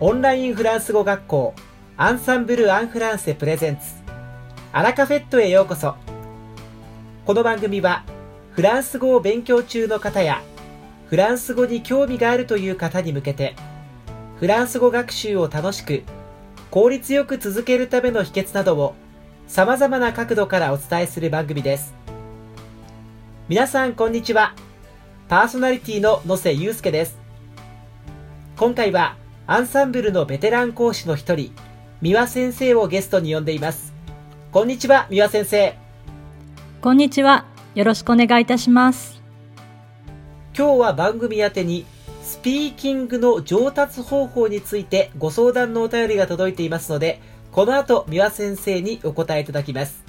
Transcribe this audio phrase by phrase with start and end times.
[0.00, 1.54] オンラインフランス語学校
[1.96, 3.82] アンサンブル・アン・フランセプレゼンツ。
[4.72, 5.96] アラカフェットへようこそ。
[7.26, 8.04] この番組は
[8.52, 10.40] フランス語を勉強中の方や
[11.08, 13.56] フランス語に興味があるという方に向けて
[14.38, 16.04] フランス語学習を楽しく
[16.70, 18.94] 効率よく続けるための秘訣などを
[19.48, 21.92] 様々な角度からお伝えする番組です。
[23.48, 24.54] 皆さんこんにちは。
[25.28, 27.18] パーソナリティの野瀬祐介です。
[28.56, 29.16] 今回は
[29.50, 31.52] アンサンブルのベテラン講師の一人、
[32.02, 33.94] 三輪先生をゲストに呼んでいます。
[34.52, 35.74] こんにちは、三輪先生。
[36.82, 37.46] こんにちは。
[37.74, 39.22] よろしくお願いいたします。
[40.54, 41.86] 今日は番組宛てに、
[42.22, 47.18] スピーキングの上達方法についてご相談のお便りが届いていますので、
[47.50, 50.04] この後、三輪先生にお答えいただきます。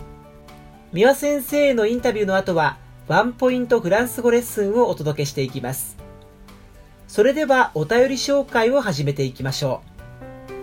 [0.91, 6.08] 三輪先生へのインタビューの後は、ワンポイントフランス語レッスンをお届けしていきます。
[7.09, 9.81] それではお便り紹介を始めていきましょ
[10.51, 10.53] う。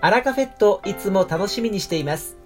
[0.00, 2.36] アラカフェットいつも楽しみにしています。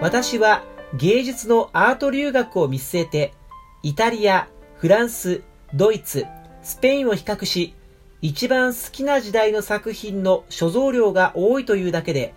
[0.00, 0.62] 私は
[0.96, 3.34] 芸術のアート留学を見据えて、
[3.82, 5.42] イタリア、フランス、
[5.74, 6.24] ドイツ、
[6.62, 7.74] スペインを比較し、
[8.20, 12.34] 一番好きな時代の作品の所蔵量が多いというだけで、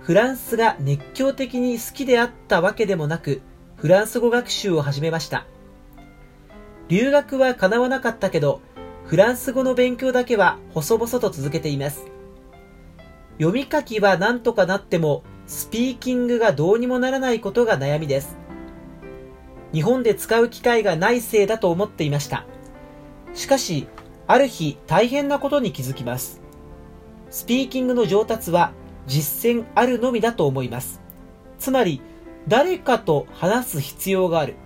[0.00, 3.40] フランスが熱狂的に好きであったわけでもなく、
[3.76, 5.46] フランス語学習を始めました。
[6.88, 8.62] 留学は叶わなかったけど、
[9.08, 12.04] フランス語の勉強だけは細々と続けています。
[13.38, 18.36] 読み書きは何とかなっても、スピーキングがどうにもならないことが悩みです。
[19.72, 22.44] 日本で使う機会がないせいだと思っていました。
[23.32, 23.88] しかし、
[24.26, 26.42] ある日大変なことに気づきます。
[27.30, 28.72] スピーキングの上達は
[29.06, 31.00] 実践あるのみだと思います。
[31.58, 32.02] つまり、
[32.46, 34.56] 誰かと話す必要がある。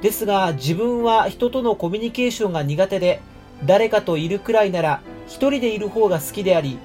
[0.00, 3.22] ですが、自分は人とのコミュニケーションが苦手で、
[3.64, 6.78] 誰かといるくらいなら一人でいる方が好きであり、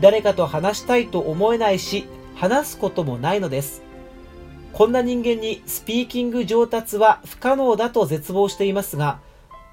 [0.00, 3.82] 誰かと話したいと思えないし、話すこともないのです。
[4.72, 9.20] こんな人間にスピーキング上達は不可能だと絶望していますが、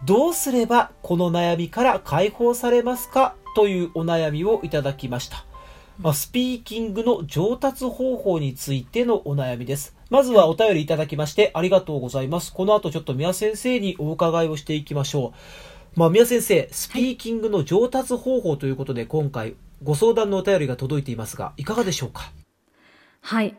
[0.05, 3.35] どうすればこの悩みから解放されますか？
[3.55, 5.45] というお悩みをいただきました。
[5.99, 9.95] まあ、スピーキングの上達方法についてのお悩みです。
[10.09, 12.53] まずはお便りいただきましてありがとうございます。
[12.53, 15.37] この後ちょっと宮先生にお伺いをしていきましょう。
[15.95, 22.31] まあ、宮先生、スピーキングの上達方法ということで、今回、ご相談のお便りが届いていますが、いかがでしょうか？
[23.21, 23.55] はい。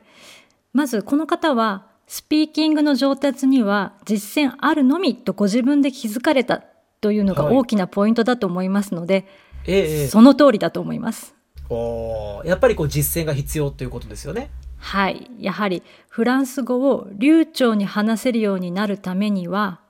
[0.73, 6.63] まず、この方は、スピーキングの上達には実践あるのみとご自分で気づかれた
[7.01, 9.25] というのが大きなポイントだと思いますので、はい、
[9.69, 11.35] ええ、その通りだと思います。
[11.71, 14.51] おやっぱりこう実践が必要ということですよね。
[14.79, 15.31] はい。
[15.39, 19.81] やはりフランス語を流暢に話せるようになるためには、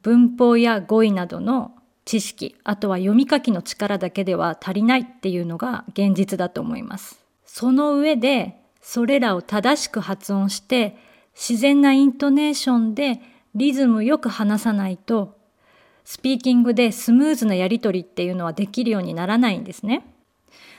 [0.00, 1.72] 文法や語彙などの
[2.08, 10.96] 知識あとは読み書きの力だけでは足りないっていうのが現実だと思いますその上でそれらを正しく発音して
[11.34, 13.20] 自然なイントネーションで
[13.54, 15.36] リズムよく話さないと
[16.02, 20.06] スピーキングでスムーズなやり取りっていうのはできるようにならないんですね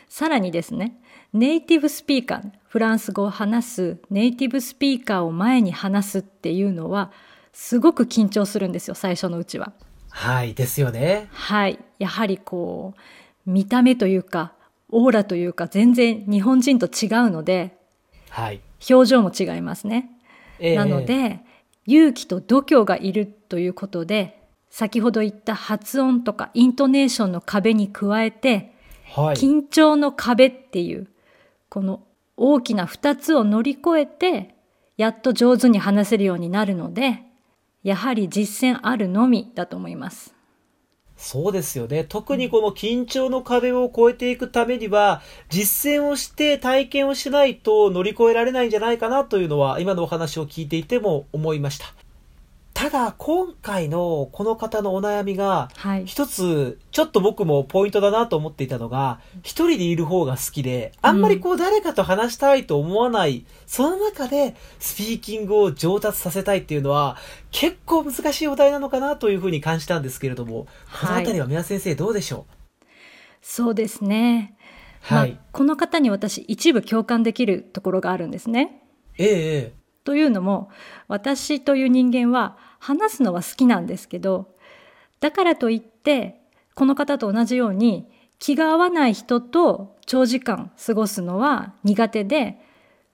[0.08, 1.00] さらにですね
[1.32, 7.12] ネイティブスピーカーフランス語を話すネイティブスピーカーを前に話すっていうのは
[7.54, 9.74] すごく緊張するんですよ最初のうちは。
[10.20, 11.30] はい、ですよね。
[11.32, 11.80] はい。
[11.98, 12.94] やはりこ
[13.48, 14.52] う、見た目というか、
[14.92, 17.78] オーラというか、全然日本人と違うので、
[18.30, 18.60] はい。
[18.90, 20.10] 表情も違いますね。
[20.60, 21.40] えー、なので、
[21.86, 28.74] 勇気と度胸がいるということで、先ほど言った発音とかイントネーションの壁に加えて、
[29.16, 31.08] はい、緊張の壁っていう、
[31.70, 32.04] この
[32.36, 34.54] 大きな2つを乗り越えて、
[34.98, 37.24] やっと上手に話せるようになるので、
[37.84, 40.36] やはり実践あるのみだと思います。
[41.20, 42.06] そうですよね。
[42.06, 51.88] 特にこの緊張の壁を越えていくためには、実践をして体験をしないと乗り越えられないんじゃないかなというのは、今のお話を聞いていても思いました。
[52.80, 55.68] ただ、今回のこの方のお悩みが、
[56.06, 67.18] 一つ、ちょっと僕もポイントだなと思っていたのが、一人でいる方が好きで、あんまりこう誰かと話したいと思わない、うん、その中でスピーキングを上達させたいっていうのは、
[67.52, 70.66] 結構難しいお題なのかなというふうに感じたんですけれども、
[71.02, 72.86] このあたりは宮先生どうでしょう、
[73.42, 74.56] そうですね。
[75.02, 78.84] はい、まあ、この方に私一部共感できるところがあるんですね。
[79.18, 79.80] ええ。
[80.06, 80.70] というのも
[81.10, 84.48] 私という人間は話すのは好きなんですけど
[85.20, 86.42] だからといって
[86.76, 88.10] この方と同じように
[88.40, 92.60] 気が合わない人と長時間過ごすのは苦手で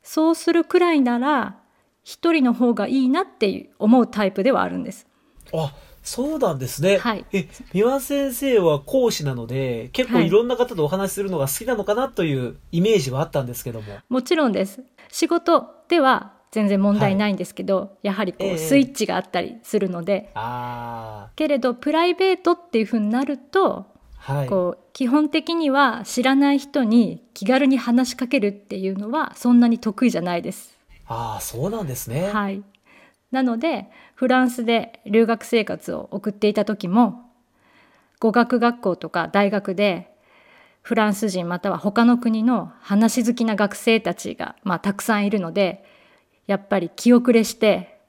[0.04, 1.58] そうするくらいなら
[2.06, 5.08] 一人の方がいいなって思うタイプではあるんです。
[5.52, 5.74] あ、
[6.04, 7.00] そうなんですね。
[7.00, 7.26] はい。
[7.34, 13.98] え、三輪先生は講師なので、結構はいいろんな方とお話しするのが好きなのかなというイメージはあったんですけども。
[14.08, 14.84] もちろんです。
[15.10, 23.88] 仕事では全然問題ないんですけど、やはりこええうスイッチがあったりするので、あけれどプライベートっていう風になると、
[24.28, 24.48] あ、はい。
[24.48, 30.78] こう基本的には知らない人に気軽に話しかけるっていうのはそんなに得意じゃないです。
[31.08, 32.30] ああ、そうなんですね。
[32.32, 32.64] はい。
[33.32, 37.26] なのでフランスで留学生活を送っていた時も
[38.20, 40.16] 語学学校とか大学で
[40.82, 45.84] フランス人または他の国の話好きな学生たちが、まあ、たくさんいるので
[46.48, 48.00] やっぱり気遅れして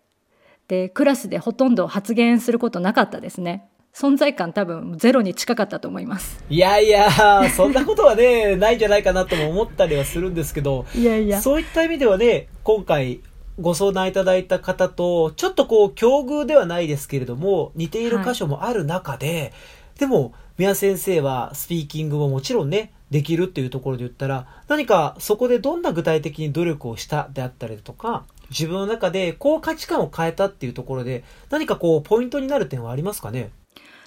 [0.68, 3.68] でクラスでほとんど発言することなかったですね。
[3.94, 6.44] 存在感多分ゼロに近かったと思います。
[6.50, 7.08] いやいや、
[7.48, 11.40] そんなことはね、 ないんじゃないかなとも思ったりはするんですけど、いやいや。
[11.40, 13.20] そういった意味ではね、今回
[13.58, 19.54] ご相談いただいた方と、ちょっとこう、境遇ではないですけれども、似ている箇所もある中で、
[19.98, 33.50] でも、宮先生はスピーキングももちろんね、できるっていうところで言ったら、何かそこでどんな具体的に努力をしたであったりとか、自分の中でこう価値観を変えたっていうところで、何かこう、ポイントになる点はありますかね？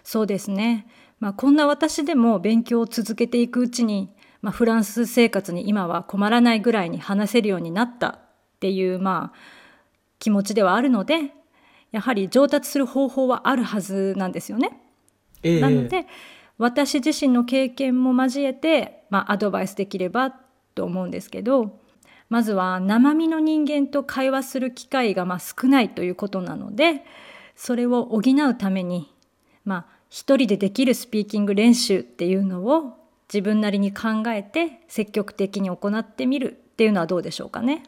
[0.04, 0.88] そうですね。
[1.20, 4.10] まあ、こんな私でも勉強を続けていくうちに、
[4.42, 8.20] まあ、フランス生活に今は困らないぐらいに話せるようになったっ
[8.62, 9.38] ていう、まあ、
[10.18, 11.34] 気持ちではあるので、
[11.92, 14.80] やはり上達する方法はあるはずなんですよね。
[15.44, 16.06] ええなので、
[16.60, 20.32] 私自身の経験も交えて、まあ、アドバイスできれば
[20.76, 21.80] と思うんですけど、
[22.28, 27.04] まずは生身の人間と会話する機会がまあ少ないということなので、
[27.56, 29.12] それを補うために、
[29.64, 32.98] まあ、一人でできるスピーキング練習っていうのを
[33.32, 37.84] 自分なりに考えて積極的に行ってみるっていうのはどうでしょうかね。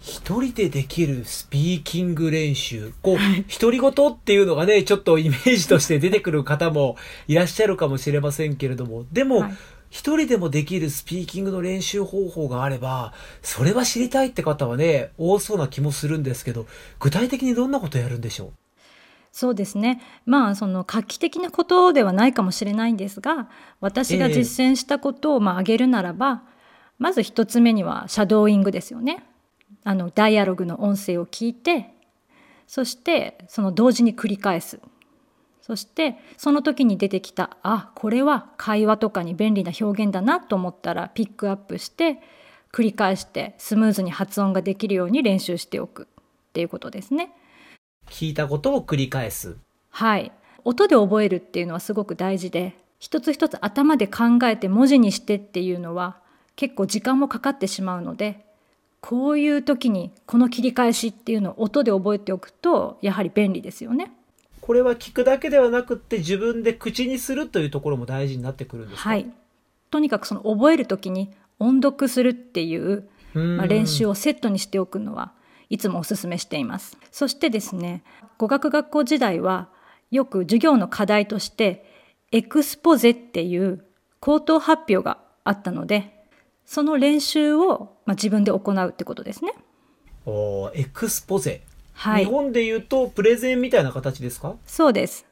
[0.00, 2.92] 一人でできるスピーキング練習。
[3.02, 3.18] こう、
[3.60, 6.96] 独り言っていうのがね、ちょっとイメージとして出てくる方も
[7.26, 9.52] いらっしゃるかもしれませんけれども、でも、はい
[9.90, 16.66] 一人でもできるスピーキングの練習方法があれば、それは知りたいって方はね、多そうな気もするんですけど、
[17.00, 18.52] 具体的にどんなことやるんでしょう？
[19.32, 20.02] そうですね。
[20.26, 23.48] まあその画期的なことではないかもしれないんですが、
[23.80, 26.42] 私が実践したことをまあ挙げるならば、
[26.98, 29.24] まず一つ目にはシャドーイングですよね。
[29.88, 31.94] あのダイアログの音声を聞いて、
[32.66, 34.80] そしてその同時に繰り返す。
[35.62, 42.20] そしてその時に出てきたあこれは会話とかに便利な表現だなと思ったらピックアップして
[42.70, 47.32] 繰り返してスムーズに発音ができるように練習しておくっていうことですね。
[48.10, 49.56] 聞いたことを繰り返す。
[49.88, 50.32] はい。
[50.64, 56.18] 音で覚えるっていうのはすごく大事で、一つ一つ頭で考えて文字にしてっていうのは
[56.56, 58.44] 結構時間もかかってしまうので、
[59.00, 64.12] こういう時にこの切り返しっていうのを音で覚えておくとやはり便利ですよね。
[64.60, 69.08] これは聞くだけではなくって自分で口にするというところも大事になってくるんですか？
[69.08, 69.26] はい。
[69.90, 74.10] とにかくその覚える時に音読するっていう、まあ、練習を。
[74.10, 75.32] をセットにしておくのは
[75.70, 76.98] いつもお勧めしています。
[77.10, 78.02] そしてですね、
[78.36, 79.68] 語学学校時代は
[80.10, 81.84] よく授業の課題として
[82.32, 83.84] エクスポゼっていう
[84.20, 86.17] 口頭発表があったので、
[86.68, 89.54] その練習をまあ自分で行うってことですね。
[90.26, 91.62] おーエクスポゼ。
[91.94, 92.30] はい日。
[92.30, 94.54] 本で言うとプレゼンみたいな形ですか？
[94.66, 95.24] そうです。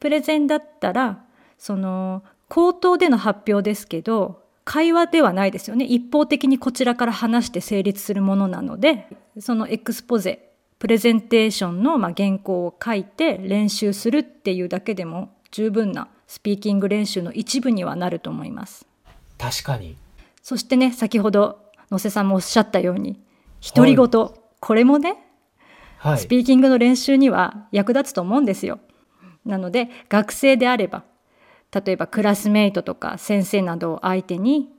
[0.00, 1.22] プレゼンだったら、
[1.58, 5.84] その口頭での発表ですけど、会話ではないですよね。
[5.84, 9.08] 一方的にこちらから話して成立するものなので、
[9.38, 18.86] その exposé、プレゼンテーションのまあ原稿を書いて練習するっていうだけでも十分なスピーキング練習の一部にはなると思います。
[19.36, 19.96] 確かに。
[20.48, 21.58] そしてね、先ほど
[21.90, 23.20] 野瀬さんもおっしゃったように、
[23.74, 24.08] 独り言、
[24.60, 25.18] これもね、
[25.98, 26.18] はい。
[26.18, 28.80] スピーキングの練習には役立つと思うんですよ。
[29.44, 31.04] なので学生であれば
[31.70, 34.70] 例えばクラスメイトとか先生などを相手に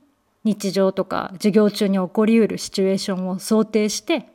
[0.42, 4.26] 日常とか授業中に起こりうるシチュエーションを想定して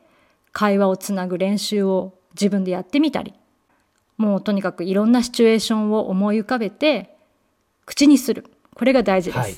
[0.52, 3.34] 会話をつなぐ練習を自分でやってみたり
[4.16, 7.14] もうとにかくいろんなシチュエーションを思い浮かべて
[7.84, 9.38] 口にするこれが大事です。
[9.38, 9.56] はい。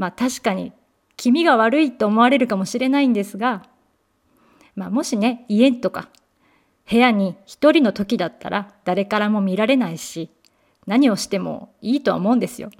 [0.00, 0.72] まあ確かに
[1.18, 3.64] 気味が悪いと思われるかもしれないんですが、
[4.74, 6.08] まあ、もしね家とか
[6.90, 10.30] 部屋に一人の時だったら誰からも見られないし
[10.86, 12.70] 何をしてもいいとは思うんですよ。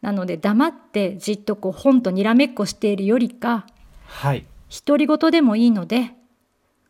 [0.00, 3.64] なので黙ってじっとこう本とにらめっこしているよりか
[4.08, 4.44] はい。
[4.84, 6.10] 独り言でもいいので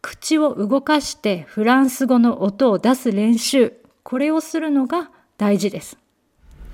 [0.01, 5.99] 口を動かしてフランス語の音を出す練習これをするのが大事です。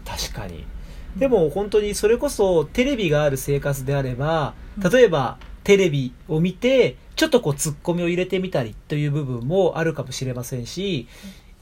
[0.07, 0.78] 確かに。
[1.19, 4.55] でも本当にそれこそテレビがある生活であれば、
[4.93, 11.09] 例えばテレビを見て、ちょっとこうツッコミを入れてみたりという部分もあるかもしれませんし、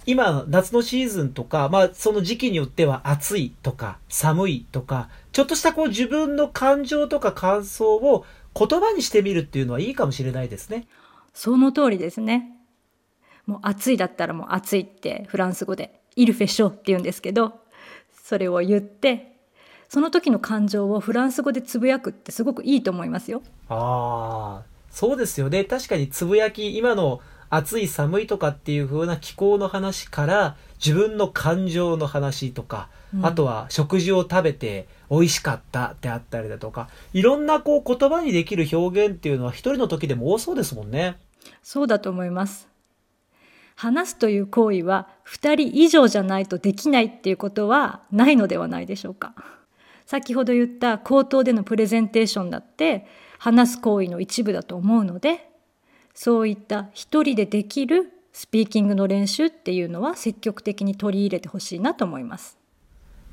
[0.05, 8.25] 今、夏のシーズンとか、まあ、その時期によっては暑いとか、寒いとか、ちょっとしたこう自分の感情とか感想を
[8.57, 10.87] 言葉にしてみるっていうのはいいかもしれないですね。
[11.35, 12.53] その通りですね。
[13.47, 17.61] もう暑いだったらもう暑いってフランス語で、イルフェショって言うんですけど、
[18.23, 19.36] それを言って、
[19.89, 23.43] その時の感情をフランス語でつぶやくってすごくいいと思いますよ。
[23.69, 25.65] ああ、そうですよね。
[25.65, 41.17] 確かにつぶやき、今の暑い寒いとかっていう風な気候の話から自分の感情の話とか、うん、あとは食事を食べて美味しかったであったりだとか、いろんなこう言葉にできる表現っていうのは一人の時でも多そうですもんね。
[41.63, 42.69] そうだと思います。
[43.77, 49.35] 話すという行為は2人以上じゃないとできないっていうことはないのではないでしょうか。
[50.07, 53.07] 先ほど言った口頭でのプレゼンテーションだって
[53.39, 55.51] 話す行為の一部だと思うので
[56.15, 62.59] そういった一人でできるスピーキングの練習っていうのは積極的に取り入れてほしいなと思います。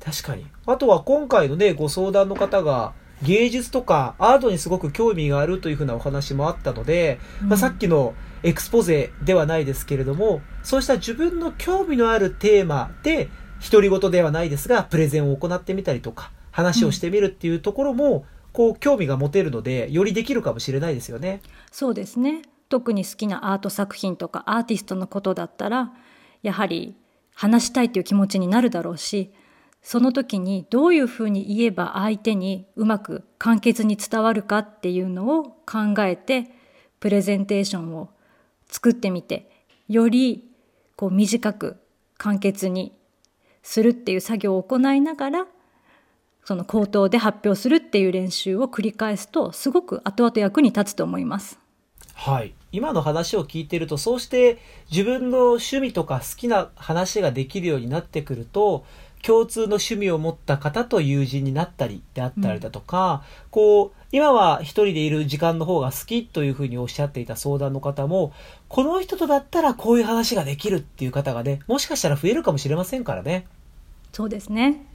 [0.02, 0.46] 確かに。
[0.66, 13.28] あとは今回のね、ご相談の方が芸術とかアートにすごく興味があるというふうなお話もあったので、うん、まあ、さっきのエクスポゼではないですけれども、そうした自分の興味のあるテーマで、
[13.70, 21.40] 独り言ではないですが、プレゼンを行ってみたりとか、話をしてみるっていうところも、こう、興味が持てるので、よりできるかもしれないですよね。
[21.72, 22.42] そうですね。
[22.68, 25.92] 特に好きなアート作品とかアーティストのことだったら
[26.42, 26.96] やはり
[27.34, 29.32] 話したいという気持ちになるだろうし
[29.82, 36.50] その時にどういうふうに言えば相手にうまく簡潔に伝わるかっていうのを考えて
[37.00, 38.10] プレゼンテーションを
[38.66, 39.50] 作ってみて
[39.88, 40.50] より
[40.96, 41.76] こう短く
[42.16, 42.96] 簡潔に
[43.62, 45.46] するっていう作業を行いながら
[46.44, 51.58] その口頭で発表するっていう練習を繰り返すとすごく後々役に立つと思います。
[52.14, 52.54] はい。
[52.70, 54.58] 今の話を聞いてると、そうして
[54.90, 58.84] 自分の趣味とか好きな話ができるようになってくると、
[59.22, 68.32] 共通の趣味を持った方と友人になったりであったりだとか、うん、こう、今は一人でいる時間の方が好きというふうにおっしゃっていた相談の方も、
[68.68, 73.46] この人とだったらこういう話ができるっていう方がね、もしかしたら増えるかもしれませんからね。
[74.12, 74.86] そうですね。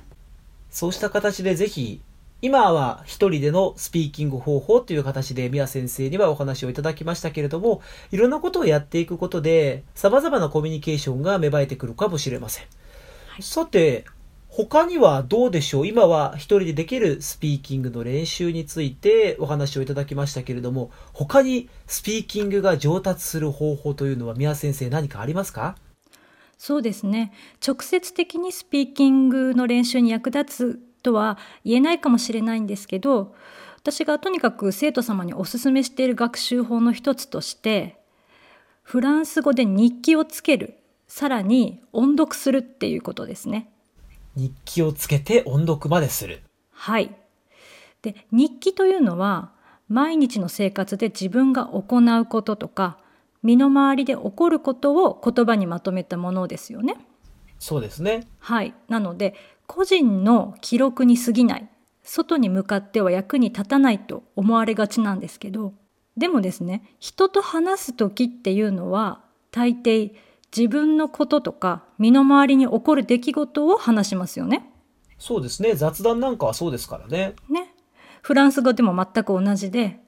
[0.69, 2.01] そうした形でぜひ
[2.41, 12.63] 今は一人でのスピーキング方法という形で宮先生にはお話をいただきましたけれども、いろんなことをやっていくことで、様々なコミュニケーションが芽生えてくるかもしれません。
[13.27, 14.05] はい、さて、
[14.47, 15.87] 他にはどうでしょう？
[15.87, 25.75] 今は一人でできるスピーキングの練習についてお話をいただきましたけれども、他にスピーキングが上達する方法というのは宮先生何かありますか？
[26.59, 27.31] そうですね。
[27.65, 33.33] 直接的にスピーキングの練習に役立つとは言えないかもしれないんですけど
[33.77, 37.97] 私がとにかく生徒様におすすめしている学習法の一つとして
[38.83, 43.71] フランス語で日記をつけるさらに音読するっていうことですね。
[44.35, 46.41] 日記をつけて音読までする。
[46.71, 47.15] はい。
[48.01, 49.53] で日記というのは
[49.87, 52.97] 毎日の生活で自分が行うこととか
[53.43, 56.97] 身の回りで起こることを言葉にまとめたものですよね。
[57.59, 58.27] そうですね。
[58.39, 58.73] はい。
[58.87, 59.35] なので
[59.67, 61.69] 個人の記録に過ぎない
[62.03, 65.73] 外に向かっては役に立たないと思われがちなんですけど
[66.17, 70.13] でもですね人と話す時っていうのは大抵
[70.55, 74.67] 自分のこととか身の回りに起こる出来事を話しますよね。
[75.19, 77.35] そうですね雑談なんかはそうですからね。
[77.47, 77.75] ね。
[78.23, 79.99] フランス語でも全く同じで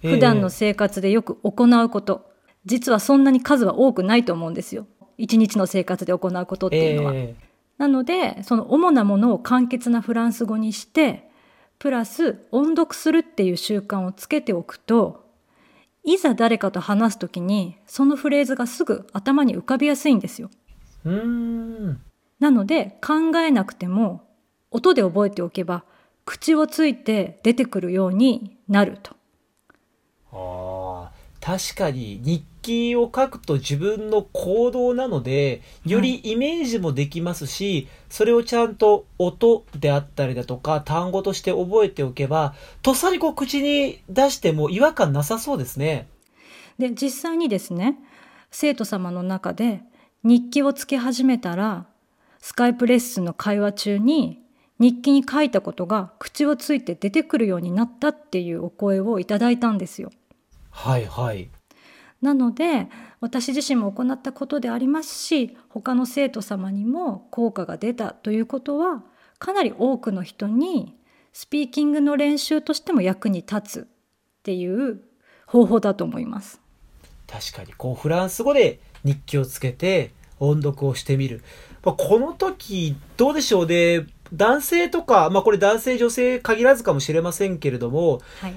[0.00, 2.27] 普段の生活でよく行うこと、えー、
[2.68, 4.86] 実はそんなに数は多くないと思うんですよ。
[5.16, 7.14] 一日の生活で行うことっていうのは。
[7.14, 7.48] えー
[7.78, 11.30] なのでその主なものを簡潔なフランス語にして
[11.78, 15.24] プラス音読するっていう習慣をつけておくと
[16.02, 20.50] いざ誰かと話す時にそのフレーズがすぐ頭に浮かびやすいんですよ。
[21.04, 22.00] うん
[22.40, 24.22] なので考えなくても
[24.70, 25.84] 音で覚えておけば
[26.24, 29.16] 口をついて出てくるようになると。
[30.32, 31.10] あ
[31.48, 46.06] 確かに日記を書くと自分の行動なので、よりイメージもできますし、はい、それをちゃんと音であったりだとか、単語として覚えておけば、とっさにこう口に出しても違和感なさそうですね。
[46.78, 47.96] で、実際にですね、
[48.50, 49.80] 生徒様の中で
[50.22, 51.86] 日記をつけ始めたら、
[52.40, 54.42] スカイプレッスンの会話中に
[54.78, 60.10] 日記に書いたことが口をついて出てくるようになったっていうお声をいただいたんですよ。
[60.78, 61.50] はいはい。
[62.22, 62.86] なので
[63.20, 69.04] 私自身も行ったことでありますし他の生徒様にも効果が出たということは
[69.38, 70.96] かなり多くの人に
[71.32, 73.86] スピーキングの練習としても役に立つっ
[74.42, 75.00] ていう
[75.46, 76.60] 方法だと思います。
[77.26, 81.42] 確かにこうフランス語で日記をつけて音読をしてみる、
[81.84, 88.54] まあ、この時どうでしょうね男性とか、まあ、これ男性女性限らずかもしれませんけれどもはい。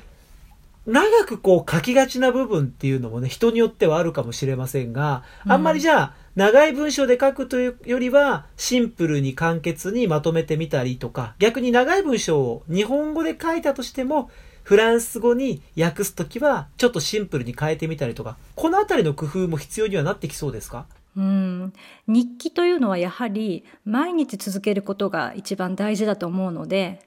[0.87, 14.31] 長くこう書きがちな部分っていうのもね人によってはあるかもしれませんがあんまりじゃあ長い文章で書くというよりはシンプルに簡潔にまとめてみたりとか逆に長い文章を日本語で書いたとしても
[14.63, 20.85] フランス語に訳すときはちょっとシンプルに変えてみたりとかこのあたりの工夫も必要にはなってきそうですか？
[21.17, 21.73] うん、
[22.07, 27.01] 日記というのはやはり毎日続けることが一番大事だと思うので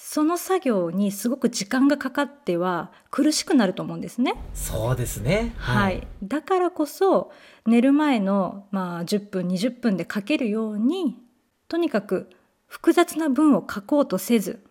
[0.00, 4.34] その作業にすごく時間がかかっては苦しくなると思うんですね。
[4.54, 7.32] そうですねはい、だからこそ
[7.66, 11.18] 寝る前の、まあ、10分20分で書けるように
[11.66, 12.30] とにかく
[12.68, 14.64] 複雑な文を書こうとせず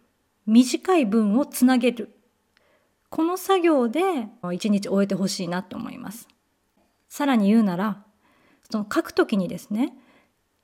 [0.45, 2.09] 短い文をつなげる
[3.09, 3.99] この作業で
[4.53, 6.29] 一日終えてほしいなと思います。
[7.09, 8.01] さらに言うなら
[8.71, 9.93] その書くときにですね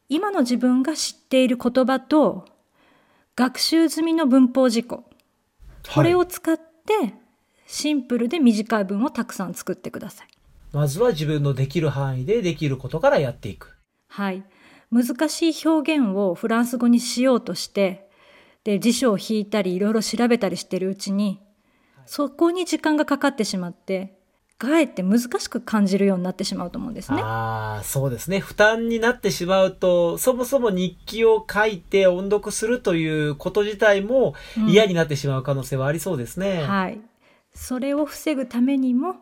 [0.07, 2.45] 今の自分が知っている言葉と
[3.35, 5.05] 学習済みの文法事項
[5.93, 7.15] これを使って
[7.65, 10.27] シンプルで短い文をたくさん作ってください。
[10.71, 13.75] まずは自分のできる範囲でできることからやっていく
[14.07, 14.43] はい。
[14.91, 18.07] 難しい表現をフランス語にしようとして、
[18.63, 21.41] で、辞書を引いたりいろいろ調べたりしてるうちに、
[22.05, 24.19] そこに時間がかかってしまって、
[24.57, 27.21] かえって難しく感じるようになってしまうと思うんですね。
[27.21, 28.39] ああ、そうですね。
[28.39, 36.63] 負担になってしまうと、そもそも日記を書いて音読するということ自体もうん嫌になってしまう可能性はありそうですね。
[36.63, 37.01] はい。
[37.53, 39.15] それを防ぐためにも、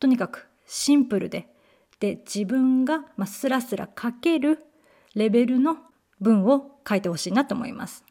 [0.00, 1.48] とにかくシンプルで、
[2.00, 4.64] で、自分が、まあ、スラスラ書ける
[5.14, 5.76] レベルの
[6.20, 8.04] 文を書いてほしいなと思います。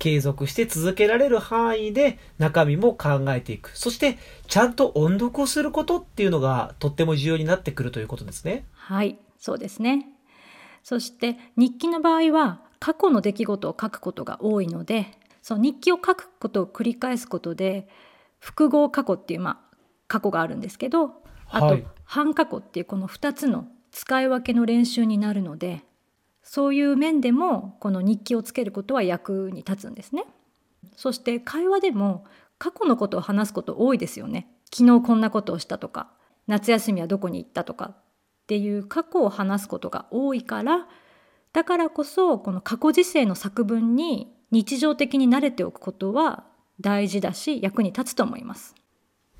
[0.00, 3.70] 継続して続けられる範囲で中身も考えていく。
[3.78, 8.64] そして、ちゃんと音読をすることっていうのがとっても重要になってくるということですね。
[8.72, 10.08] はい、そうですね。
[10.82, 17.86] そして日記の場合は過去の出来事を書くことが多いので、そう日記を書くことを繰り返すことで
[18.38, 19.76] 複合過去っていうまあ
[20.08, 25.84] 過去があるんですけど、あと、はい半過去っていうこの2つの使い分けの練習になるので、
[26.42, 30.24] そういう面でもこの日記をつけることは役に立つんですね。
[30.96, 32.24] そして会話でも
[32.58, 34.48] 過去のことを話すこと多いですよね。
[34.72, 36.10] 昨日こんなことをしたとか、
[36.46, 37.96] 夏休みはどこに行ったとかっ
[38.46, 40.88] ていう過去を話すことが多いから、
[41.52, 46.44] だからこそこの過去時世の作文に日常的に慣れておくことは
[46.80, 48.74] 大事だし役に立つと思います。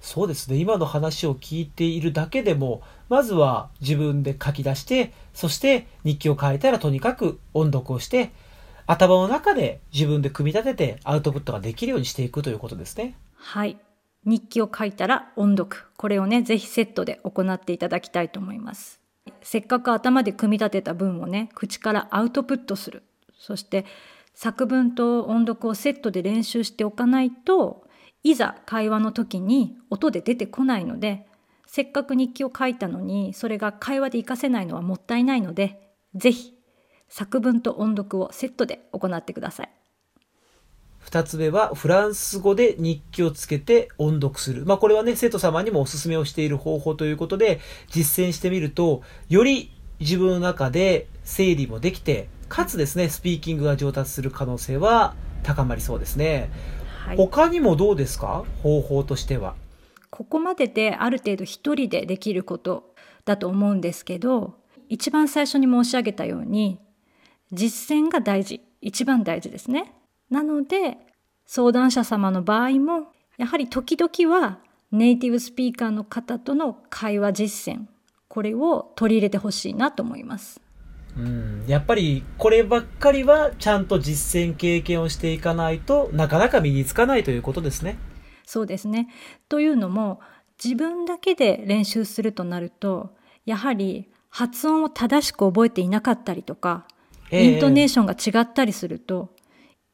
[0.00, 0.56] そうですね。
[0.56, 8.30] 今の話を聞いているだけでも、まずは自分で書き出して、そして日記を書いたらとにかく音読をして、
[8.86, 13.14] 頭の中で自分で組み立ててアウトプットができるようにしていくということですね。
[13.36, 13.78] はい。
[14.24, 15.82] 日記を書いたら音読。
[15.96, 19.00] これをね、ぜひセットで行っていただきたいと思います。
[19.42, 23.02] せっかく頭で組み立てた文をね、口からアウトプットする。
[23.38, 23.86] そして
[24.34, 27.84] 作文と音読をセットで練習しておかないと、
[28.22, 31.26] いざ会話の時に音で出てこないので、
[31.66, 36.54] せっかく日記を書いたのに、それが会話で活かせないのはもったいないので、ぜひ
[37.08, 39.70] 作文と音読をセットで行ってください。
[40.98, 44.66] 二つ目はフランス語で日記をつけて音読する。
[44.66, 56.50] まあこれはね、生徒様にもお勧めをしている方法ということで実践してみると、より自分の中で整理もできて、かつですね、スピーキングが上達する可能性は高まりそうですね。
[57.06, 57.16] はい。
[57.16, 58.44] 他にもどうですか？
[58.62, 59.54] 方法としては。
[60.10, 64.54] ここまでである程度一人でできることだと思うんですけど
[64.88, 66.80] 一番最初に申し上げたように
[67.52, 69.94] 実践が大事一番大事ですね。
[70.30, 70.98] なので
[71.46, 74.58] 相談者様の場合もやはり時々は
[74.92, 77.86] ネイティブスピーカーの方との会話実践
[78.28, 80.60] これを取り入れてほしいなと思います。
[81.16, 87.98] うん、やっぱりこればっかりはちゃんと実践経験をしていかないとなかなか身につかないということですね。
[88.46, 89.08] そうですね。
[89.48, 90.20] というのも
[90.62, 93.14] 自分だけで練習するとなると
[93.46, 96.86] やはり発音を正しく覚えていなかったりとか、
[97.30, 99.34] ええイントネーションが違ったりすると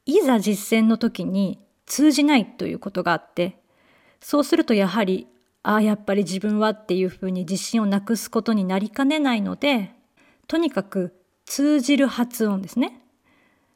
[0.05, 3.59] いざ実践の時に通じないということがあって
[4.19, 5.27] そうするとやはり
[5.61, 9.91] ああやっぱり自分はっていうふうに自信をなくすことになりかねないので
[10.47, 11.13] とにかく
[11.45, 13.01] 通じる発音ですね。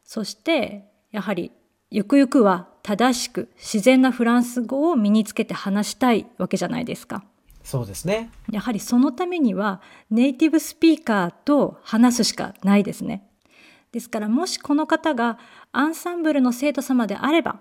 [0.04, 1.52] そしてやはり
[1.90, 7.24] ゆくゆくは正しく自然なフランス語を身につけて話したいわけじゃないですか。
[7.64, 8.32] そうですね。
[8.50, 13.28] やはりそのためにはネイティブスピーカーと話すしかないですね。
[13.92, 15.38] ですからもしこの方が
[15.72, 17.60] アンサンブルの生徒様であれば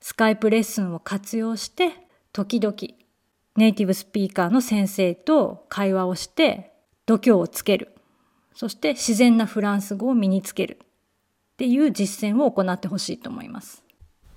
[0.00, 1.92] スカイプレッスンを活用して
[2.32, 2.74] 時々
[3.56, 6.72] ネイティブスピーカーの先生と会話をして
[7.04, 7.95] 度胸をつける
[8.56, 10.86] そして自然なフランス語を身につけるっ
[11.58, 13.84] ていう実践を行ってほしいと思います。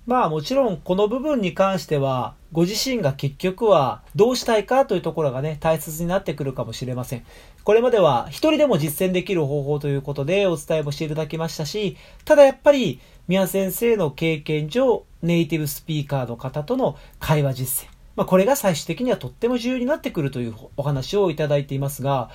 [0.06, 7.24] まあもちろんこの部分に関してはご自身が結局はどうしたいかというところがね大切になってくるかもしれません。
[7.64, 17.90] これまでは一人でも実践できる方法ということでお伝えもしていただきましたし、ただやっぱり宮先生の経験上ネイティブスピーカーの方との会話実践。
[18.16, 22.30] まあこれが最終的にはとっても重要になってくるというお話をいただいていますが、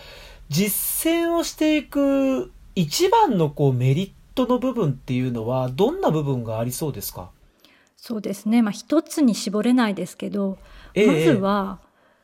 [0.49, 7.31] 実践をしていく一番のこうメリットの部分っていうのはどんな部分がありそうですか？
[7.95, 10.57] そうですね、まあ、一つに絞れないですけど、
[10.93, 11.79] ええ、まずは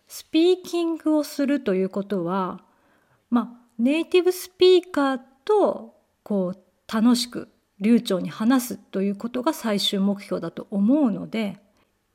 [0.08, 2.62] スピーキングをするということは、
[3.30, 7.48] まあ、ネイティブスピーカーとこう楽しく
[7.80, 11.58] 流暢に話すということが最終目標だと思うので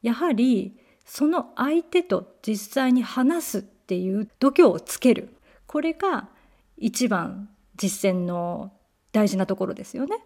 [0.02, 5.34] やはりその相手と実際に話すっていう度胸をつける
[5.66, 6.28] これが
[6.76, 8.72] 一番実践の
[9.12, 10.18] 大事なところですよね。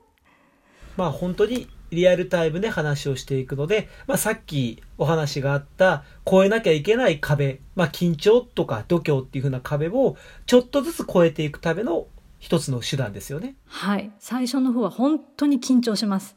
[0.97, 12.07] まあ本当にリアルタイムで話をしていくので、まあ、さっきお話があった越えなきゃいけない壁、まあ、緊張とか度胸っていう風な壁をちょっとずつ越えていくための
[12.39, 13.57] 一つの手段ですよね。
[13.67, 16.37] はい最初の方は本当に緊張します。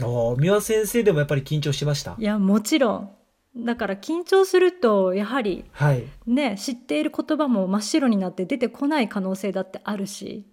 [0.00, 2.16] ああ三輪先生でもやっぱり緊張しました？
[2.18, 3.10] いやもちろん
[3.58, 10.46] だから緊張するとやはり、はい、ね知っている言葉も真っ白になって出てこない可能性だってあるし、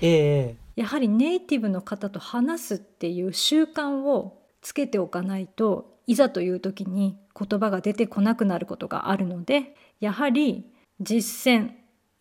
[0.00, 10.66] えー、やはりネイティブの方と話すっていう習慣をつけておかないといざという時に言葉が出てこなくなることがあるのでやはり
[11.00, 11.70] 実践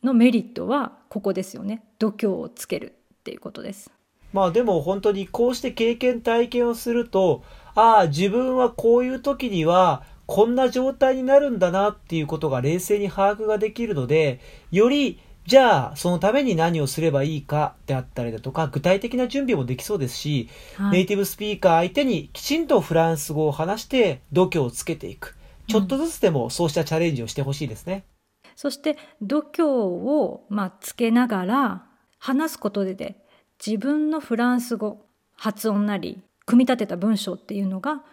[0.04, 1.84] のメリットはここですよね。
[2.00, 3.92] 度胸をつけるっていうことです。
[4.34, 7.44] まあでも本当にこうして経験体験をすると
[7.76, 14.40] ああ自分はこういう時にはこんな状態になるんだなっていうことが冷静に把握ができるので、
[14.72, 25.36] より、じゃあ、そのために何をすればいいかであったりだとか、具体的な準備もできそうですし、はい、ネイティブスピーカー相手にきちんとフランス語を話して度胸をつけていく。
[25.68, 28.06] ちょっとずつでもそうしたチャレンジをしてほしいですね。
[28.46, 31.86] うん、そして、度胸を、まあ、つけながら、
[32.20, 33.18] 話すことでで、
[33.60, 38.06] 自分のフランス語、発音なり、組み立てた文章っていうのが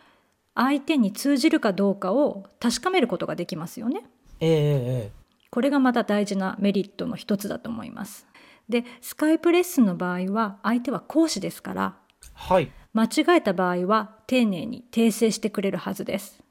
[0.58, 4.02] 相手に通じるかどうかを確かめることができますよね。
[4.40, 8.26] えー、これがまた大事なメリットの一つだと思います。
[8.68, 11.96] でスカイプレッスンの場合は相手は講師ですから、
[12.34, 16.42] はい、間違えた場合は丁寧に訂正してくれるはずです。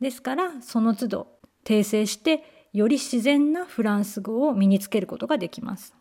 [0.00, 1.26] ですからその都度
[1.62, 5.94] 訂正してより自然なフランス語を身につけることができます。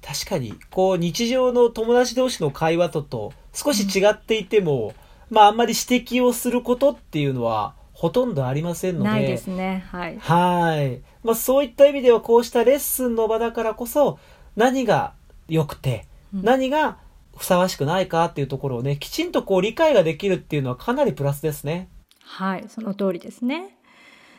[0.00, 9.08] 確かにこう日常の友達同士の会話とと少し違っていても、うんまあ、あんまり指摘をすることっていうのは、ほとんどありませんので。
[9.10, 9.84] ないですね。
[9.90, 10.18] はい。
[10.18, 11.02] はい。
[11.22, 14.18] まあ、そういった意味では、こうしたレッスンの場だからこそ、
[14.56, 15.14] 何が
[15.48, 16.98] 良くて、何が
[17.36, 21.88] ふさわしくないかっていうところをね、きちんとこう理解ができるっていうのはかなりプラスですね。
[22.20, 23.76] はい、その通りですね。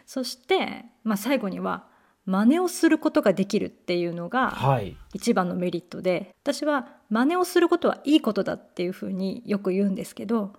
[0.06, 1.86] そして、まあ、最後には、
[2.26, 4.58] 真似をすることができるっていうのが
[5.14, 10.54] 一番のメリットで、はい、私は真似をすることはいいことだっていうふうによく言うんですけど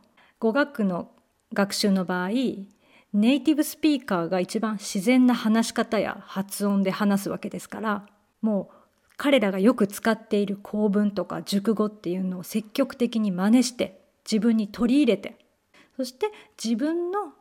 [0.45, 1.09] 語学の
[1.55, 2.29] 学習の場合
[3.15, 8.07] ネイティブスピーカーが一番自然な話し方や発音で話すわけですから
[8.43, 8.75] もう
[9.17, 15.39] 彼らがよく使っている構文とか熟語っていうのを積極的に真似して自分に取り入れて
[15.97, 16.27] そして
[16.63, 17.33] 自分の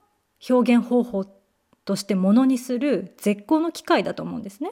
[0.49, 1.25] 表現方法
[1.83, 4.71] としてものにする絶好の機会だと思うんですね。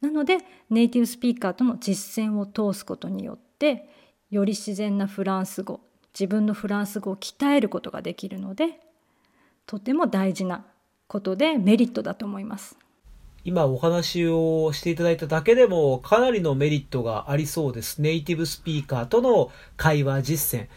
[0.00, 0.38] なので
[0.70, 3.88] ネイティブスピーカーとの実践を通すことによって
[4.30, 5.82] より自然なフランス語
[6.18, 8.80] 自分のフランス語を鍛えることができるので
[9.66, 10.64] とても大事な
[11.06, 12.78] ことでメリットだと思います。
[13.44, 18.00] 今お話をしていただいただけでもかなりのメリットがありそうです。
[18.00, 20.68] ネイティブスピーカーとの会話実践。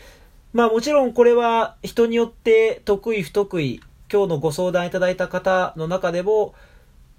[0.52, 3.80] まあもちろんこれは人によって得意不得意、
[4.12, 6.56] 今日のご相談いただいた方の中でも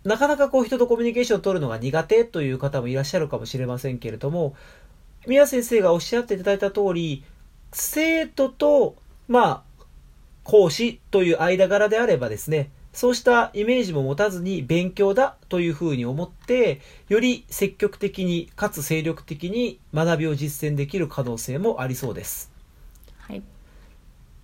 [0.05, 4.55] なかなかこう人とコミュニケーションを取るのが苦手という方もいらっしゃるかもしれませんけれども、
[5.27, 7.25] 宮先生がおっしゃっていただいた通り、
[7.73, 8.97] 生徒と、
[9.29, 9.85] まあ、
[10.45, 22.51] 講師という間柄であればですね、そうしたイメージも持たずに勉強だというふうに思って、より積極的にかつ精力的に学びを実践できる可能性もありそうです。
[23.19, 23.43] はい。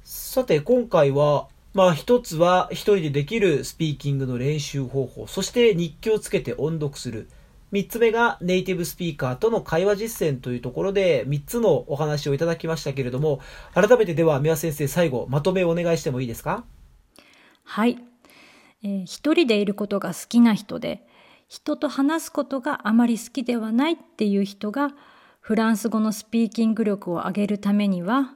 [0.04, 7.28] さて、今回は、まあ一つは一人でできるスピーキングの練習方法、そして日記をつけて音読する。
[7.74, 13.40] 3つ目がネイティブスピーカーとの会話実践というところで3つのお話をいただきましたけれども、
[13.74, 16.62] 改めてでは三輪先生最後まとめをお願いしてもいいですか？
[17.64, 17.98] はい。
[18.84, 21.04] えー一人でいることが好きな人で
[21.48, 24.92] 人と話すことがあまり好きではないっていう人が
[25.40, 28.34] フランス語のスピーキング力を上げるためには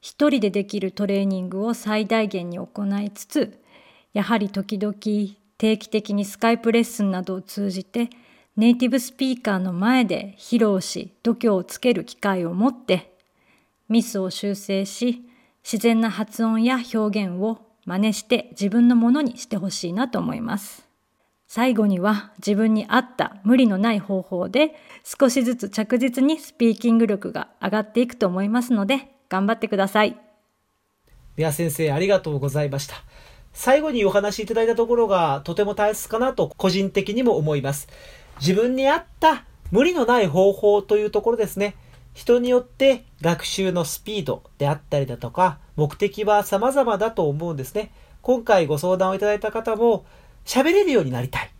[0.00, 3.60] 一人でできるトレーニングを最大限に行いつつ
[4.14, 4.94] やはり時々
[5.58, 8.08] 定期的にスカイプレッスンなどを通じて
[8.56, 13.12] ネイティブスピーカーの前で披露し度胸をつける機会を持って
[13.90, 15.28] ミスを修正し
[15.62, 20.88] 自然な発音や表現を真似して自分のものにしてほしいなと思います。
[21.46, 30.16] 最後には自分に合った無理のない方法で少しずつ着実にスピーキング力が上がっていくと思いますので頑張ってください。
[31.36, 32.96] 宮先生ありがとうございました。
[33.52, 37.88] 最後にお話しいただいたところがとても大切かなと個人的にも思います。
[38.40, 41.74] 自分に合った無理のない方法というところですね。
[42.14, 47.92] 人によって学習のスピードであったりだとか目的は様々だと思うんですね。
[48.22, 50.06] 今回ご相談をいただいた方も
[50.44, 51.50] 喋れるようになりたい。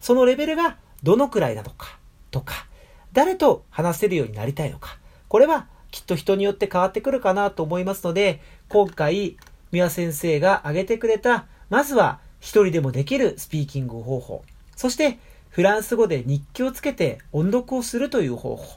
[0.00, 1.98] そのレベルがどのくらいなのか
[2.30, 2.66] とか、
[3.12, 4.98] 誰と話せるようになりたいのか。
[5.28, 9.36] これはきっと人によって変わってくるかなと思いますので、今回、
[9.70, 14.44] 三輪先生が挙げてくれた、まずは一人でもできるスピーキング方法。
[14.74, 15.18] そして、
[15.54, 18.76] フランス語で日記をつけて音読をするという方法。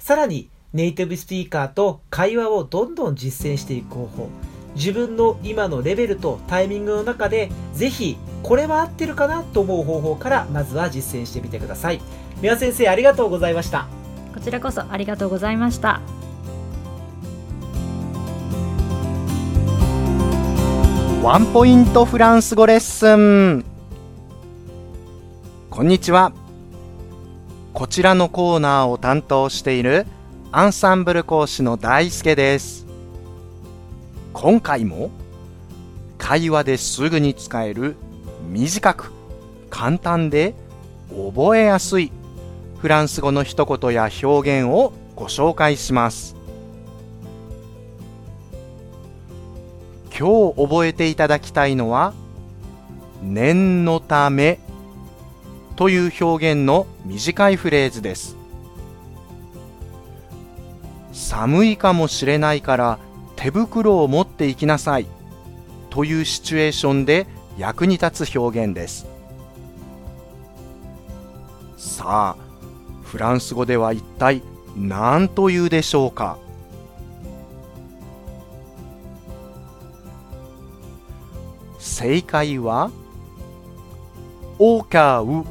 [0.00, 4.28] さらに、ネイティブスピーカーと会話をどんどん実践していく方法。
[4.74, 12.00] 自分の今のレベルとタイミングの中で、ぜひ、これは合ってるかなと思う方法から、まずは実践してみてください。
[12.40, 13.86] 三輪先生、ありがとうございました。
[14.34, 16.00] こちらこそありがとうございました。
[21.22, 23.71] ワンポイントフランス語レッスン
[25.72, 26.34] こんにちは。
[27.72, 30.06] こちらのコーナーを担当している
[30.50, 32.86] アンサンブル講師の大輔です。
[34.34, 35.10] 今回も
[36.18, 37.96] 会話ですぐに使える
[38.50, 39.12] 短く
[39.70, 40.54] 簡単で
[41.08, 42.12] 覚えやすい
[42.76, 46.36] フランス語の一言や表現をご紹介します。
[50.10, 52.12] 今日覚えていただきたいのは
[53.22, 54.60] 念のため
[55.76, 58.36] という表現の短いフレーズです。
[61.12, 62.98] 寒いかもしれないから
[63.36, 65.06] 手袋を持っていきなさい。
[65.90, 67.26] というシチュエーションで
[67.58, 69.06] 役に立つ表現です。
[71.76, 72.42] さあ
[73.02, 74.42] フランス語では一体
[74.76, 76.38] 何というでしょうか？
[81.78, 82.90] 正解は
[84.58, 85.44] おかう。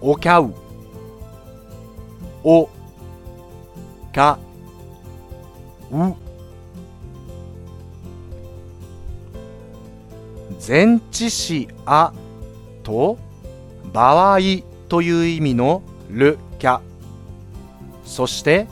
[0.00, 0.54] おきゃう。
[2.42, 2.68] お
[4.12, 4.38] か
[5.90, 5.94] う。
[10.66, 12.12] 前置詞あ
[12.82, 13.18] と
[13.92, 14.38] 場合
[14.88, 16.80] という意味のるきゃ。
[18.04, 18.66] そして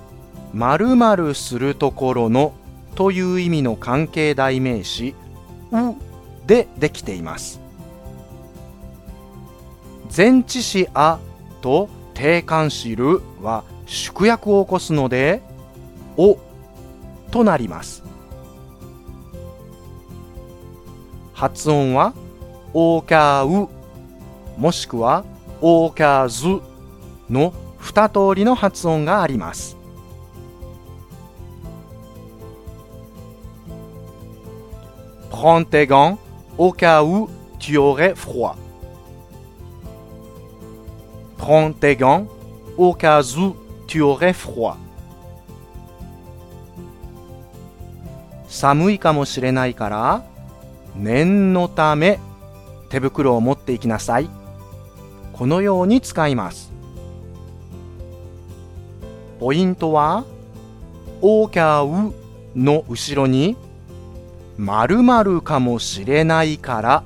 [0.53, 2.53] 〇〇するところの
[2.95, 5.15] という意味の関係代名詞
[5.73, 5.77] う
[6.47, 7.68] でできています。
[10.19, 11.21] 前置詞あ
[11.61, 15.41] と定冠詞るは縮約を起こすので
[16.17, 16.37] お
[17.31, 18.03] となります
[21.33, 22.15] 発音は
[22.75, 23.69] おかう
[24.59, 25.25] もしくは
[25.61, 26.49] おかず
[27.31, 29.77] の二通りの発音があります
[35.31, 36.19] 「Prends tes gants
[36.59, 37.29] au cas où
[37.61, 38.68] tu aurais froid.
[41.49, 42.27] Prends tes gants
[42.77, 43.57] au cas où
[43.87, 44.77] tu aurais froid.
[48.49, 50.25] 寒いかもしれないから
[50.95, 52.19] 念のため
[52.91, 54.29] 手袋を持っていきなさい。
[55.33, 56.71] このように使います。
[59.41, 60.25] ポイントは
[61.23, 62.13] 「おかう」
[62.55, 63.57] の後ろに
[64.59, 67.03] 「〇〇かもしれないから」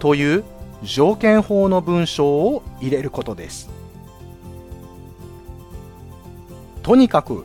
[0.00, 0.44] という
[0.82, 3.73] 条件法の文章を入れることです。
[6.84, 7.44] とにかく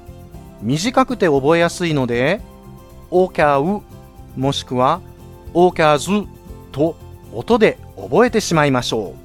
[0.62, 2.42] 短くて覚えやすいので
[3.10, 3.82] 「おかう」
[4.38, 5.00] もしくは
[5.56, 6.12] 「おかず」
[6.72, 6.96] と
[7.34, 9.16] 音で覚えてしまいましょ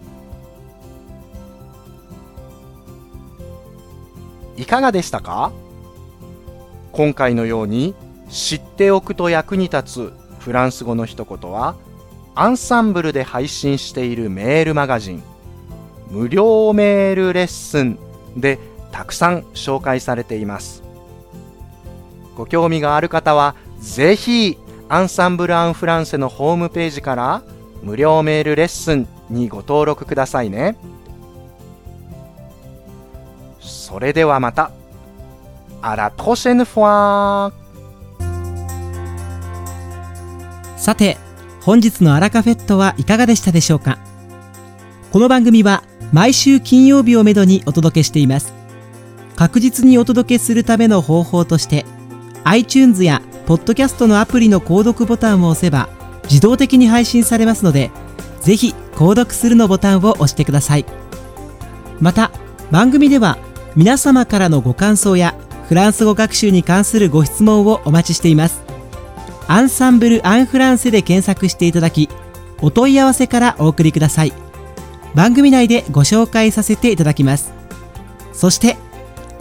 [4.56, 4.60] う。
[4.60, 5.50] いかがでしたか？
[6.92, 7.92] 今回のように
[8.30, 11.74] 知っておくと役に立つフランス語の一言は
[12.36, 15.24] アンサンブルで配信しているメールマガジン
[16.08, 17.98] 無料メールレッスン
[18.36, 18.60] で
[18.94, 20.84] たくさん紹介されています
[22.36, 24.56] ご興味がある方はぜひ
[24.88, 27.42] アンサンブル・アン・フランセのホームページから
[27.82, 30.76] 無料メールレッスンにご登録くださいね。
[33.60, 34.70] それではまた。
[35.82, 37.52] あら、トシェヌフォ
[40.76, 41.18] さて、
[41.62, 43.98] 本日のアラカフェットはいかがでしたでしょうか？
[45.12, 48.63] この番組は毎週金曜日をめどにお届けしています。
[49.36, 51.84] 確実にお届けするための方法として
[52.44, 55.88] iTunes やポッドキャストのアプリの購読ボタンを押せば
[56.24, 57.90] 自動的に配信されますので
[58.40, 60.84] ぜひ購読するのボタンを押してください。
[62.00, 62.30] また
[62.70, 63.38] 番組では
[63.76, 65.34] 皆様からのご感想や
[65.68, 68.62] フランス語学習に関するご質問をお待ちしています。
[69.48, 72.08] アンサンブル・アン・フランセで検索していただき
[72.60, 74.32] お問い合わせからお送りください。
[75.14, 77.52] 番組内でご紹介させていただきます。
[78.32, 78.76] そして